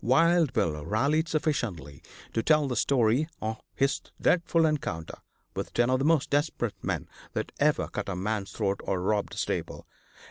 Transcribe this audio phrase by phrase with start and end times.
[0.03, 2.01] Wild Bill rallied sufficiently
[2.33, 5.19] to tell the story of his dreadful encounter
[5.55, 9.35] with ten of the most desperate men that ever cut a man's throat or robbed
[9.35, 9.85] a stable.